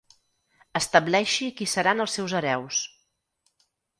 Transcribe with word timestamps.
Estableixi 0.79 1.49
qui 1.59 1.67
seran 1.75 2.03
els 2.07 2.17
seus 2.19 2.35
hereus. 2.39 2.83